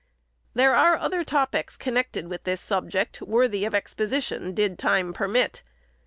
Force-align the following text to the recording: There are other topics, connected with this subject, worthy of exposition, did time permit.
There 0.55 0.73
are 0.75 0.95
other 0.97 1.23
topics, 1.23 1.77
connected 1.77 2.27
with 2.27 2.43
this 2.43 2.59
subject, 2.59 3.21
worthy 3.21 3.65
of 3.65 3.75
exposition, 3.75 4.51
did 4.55 4.79
time 4.79 5.13
permit. 5.13 5.61